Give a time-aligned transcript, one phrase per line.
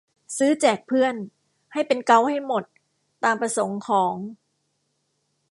[0.37, 1.15] ซื้อแจกเพื่อน
[1.73, 2.63] ให้เป็นเก๊าท์ให้หมด
[3.23, 4.15] ตามประสงค์ของ